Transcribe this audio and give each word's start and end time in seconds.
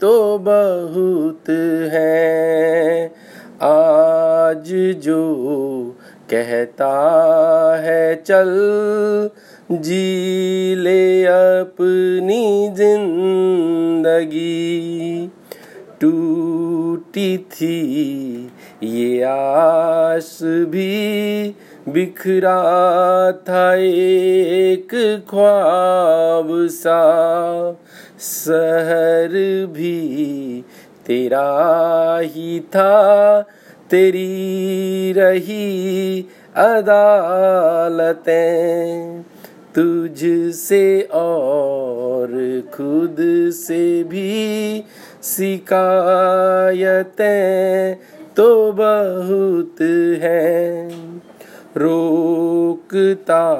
तो 0.00 0.38
बहुत 0.38 1.50
हैं। 1.92 3.10
आज 3.62 4.72
जो 5.04 5.22
कहता 6.30 6.92
है, 7.82 8.22
चल 8.22 8.50
जी 9.72 10.74
ले 10.74 11.24
अपनी 11.24 12.68
ज़िंदगी। 12.74 14.50
टूटी 16.00 17.38
थी 17.38 17.78
ये 18.82 19.22
आस 20.14 20.38
भी 20.42 21.54
बिखरा 21.88 23.32
था 23.48 23.74
एक 23.74 24.88
ख्वाब 25.30 26.48
सा। 26.68 27.00
शहर 28.20 29.32
भी 29.66 30.64
तेरा 31.06 32.18
ही 32.22 32.60
था, 32.60 33.40
तेरी 33.90 35.12
रही 35.16 36.26
अदालतें। 36.56 39.22
तुझसे 39.74 41.08
और 41.12 42.30
खुद 42.74 43.16
से 43.52 44.02
भी 44.04 44.84
शिकायतें 45.22 47.96
तो 48.36 48.72
बहुत 48.72 49.80
है। 50.20 50.88
रोकता 51.76 53.54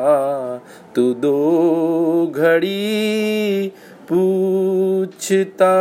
तू 0.95 1.15
दो 1.15 2.33
घड़ी, 2.37 3.73
पूछता 4.13 5.75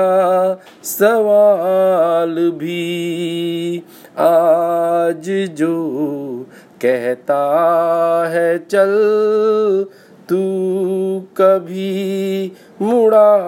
सवाल 0.84 2.52
भी। 2.52 3.84
आज 4.18 5.50
जो 5.52 5.74
कहता 6.82 7.42
है, 8.30 8.58
चल 8.58 8.94
तू 10.30 10.44
कभी 11.38 12.52
मुड़ा 12.82 13.40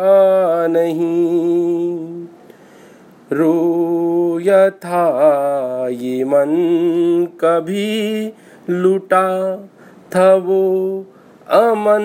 नहीं। 0.68 2.26
रोया 3.34 3.75
था 4.50 5.88
ये 5.88 6.24
मन 6.24 6.48
कभी 7.42 8.34
लुटा 8.70 9.56
था 10.16 10.36
वो 10.36 11.06
अमन 11.50 12.02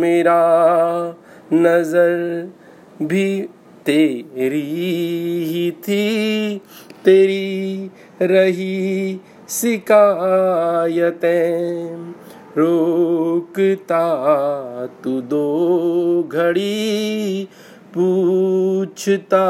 मेरा 0.00 0.42
नज़र 1.52 2.48
भी 3.02 3.48
तेरी 3.86 5.44
ही 5.44 5.70
थी, 5.70 6.60
तेरी 7.04 7.90
रही 8.22 9.20
शिकायतें। 9.48 12.14
रोकता 12.58 14.06
तू 15.04 15.20
दो 15.20 16.28
घड़ी 16.32 17.48
पूछता 17.94 19.46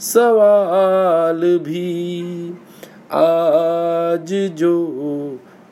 सवाल 0.00 1.40
भी। 1.58 1.88
आज 3.12 4.32
जो 4.54 4.76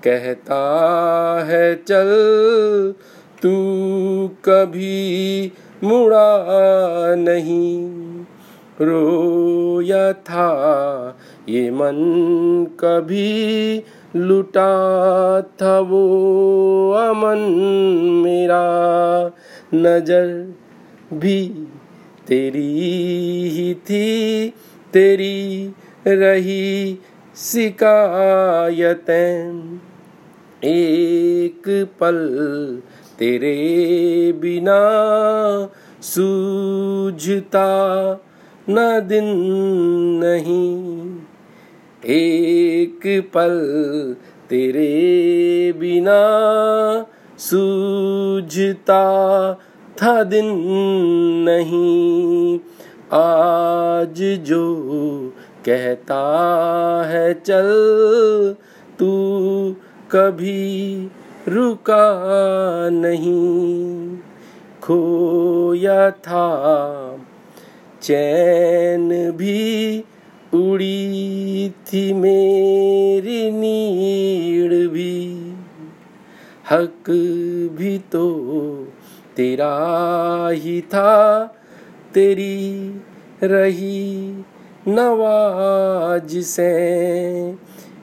कहता 0.05 0.62
है, 1.47 1.75
चल 1.75 2.11
तू 3.43 3.53
कभी 4.45 5.53
मुड़ा 5.84 6.44
नहीं। 7.15 7.78
रोया 8.81 10.12
था 10.12 10.49
ये 11.49 11.71
मन 11.71 11.97
कभी 12.81 13.82
लुटा 14.16 14.72
था 15.62 15.78
वो 15.81 16.03
अमन 16.93 17.38
मेरा। 18.25 18.65
नज़र 19.75 20.27
भी 21.15 21.38
तेरी 22.28 23.48
ही 23.48 23.75
थी, 23.75 24.53
तेरी 24.92 25.70
रही 26.06 26.98
शिकायतें। 27.37 29.78
एक 30.64 31.88
पल 32.00 32.19
तेरे 33.19 34.32
बिना 34.32 34.78
सूझता 36.03 37.69
न 38.69 39.00
दिन 39.00 39.25
नहीं। 40.25 41.16
एक 42.06 43.31
पल 43.34 43.54
तेरे 44.50 45.72
बिना 45.76 46.20
सूझता 47.38 49.03
था 50.03 50.23
दिन 50.25 50.47
नहीं। 51.49 52.59
आज 53.12 54.23
जो 54.47 54.75
कहता 55.67 56.21
है, 57.07 57.34
चल, 57.34 57.71
तू 58.99 59.11
कभी 60.11 61.11
रुका 61.49 62.06
नहीं। 62.91 64.17
खोया 64.83 66.11
था, 66.11 66.47
चैन 68.03 69.33
भी 69.33 70.05
उड़ी 70.55 71.71
थी 71.71 72.12
मेरी, 72.12 73.51
नीड़ 73.51 74.89
भी। 74.89 75.53
हक 76.71 77.11
भी 77.79 77.99
तो 77.99 78.29
तेरा 79.37 80.49
ही 80.53 80.81
था, 80.81 81.45
तेरी 82.15 82.95
रही 83.43 84.45
नवाज़ 84.89 86.41
से। 86.41 86.73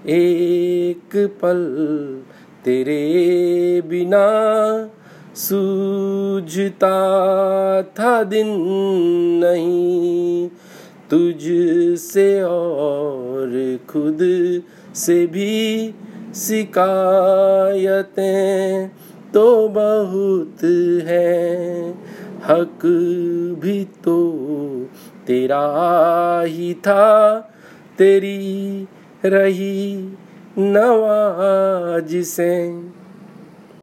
एक 0.08 1.16
पल 1.16 2.22
तेरे 2.66 3.82
बिना 3.82 4.28
सूझता 5.36 6.92
था, 7.82 8.24
दिन 8.24 8.48
नहीं 9.44 10.50
तुझ 11.10 11.42
से 12.00 12.44
और 12.44 13.80
खुद 13.90 14.20
से 14.96 15.28
भी 15.28 15.94
शिकायतें। 16.36 18.92
तो 19.34 19.68
बहुत 19.68 20.64
है। 21.08 21.92
हक 22.48 22.80
भी 23.64 23.86
तो 23.86 24.32
तेरा 25.28 26.42
ही 26.46 26.74
था। 26.74 27.40
तेरी 27.98 28.88
रही 29.26 30.14
नवाज़ 30.58 32.22
से। 32.24 32.82